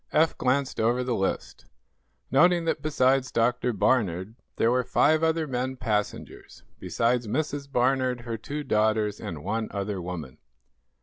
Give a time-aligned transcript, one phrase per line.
[0.11, 1.65] Eph glanced over the list,
[2.31, 3.71] noting that besides Dr.
[3.71, 7.71] Barnard, there were five other men passengers, besides Mrs.
[7.71, 10.39] Barnard, her two daughters and one other woman.